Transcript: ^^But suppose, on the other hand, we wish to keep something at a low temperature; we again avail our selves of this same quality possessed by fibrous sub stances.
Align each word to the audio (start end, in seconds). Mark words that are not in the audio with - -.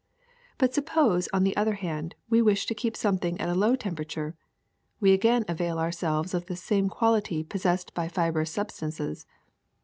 ^^But 0.57 0.73
suppose, 0.73 1.29
on 1.31 1.43
the 1.43 1.55
other 1.55 1.75
hand, 1.75 2.15
we 2.27 2.41
wish 2.41 2.65
to 2.65 2.73
keep 2.73 2.97
something 2.97 3.39
at 3.39 3.49
a 3.49 3.53
low 3.53 3.75
temperature; 3.75 4.35
we 4.99 5.11
again 5.13 5.45
avail 5.47 5.77
our 5.77 5.91
selves 5.91 6.33
of 6.33 6.47
this 6.47 6.63
same 6.63 6.89
quality 6.89 7.43
possessed 7.43 7.93
by 7.93 8.07
fibrous 8.07 8.49
sub 8.49 8.71
stances. 8.71 9.27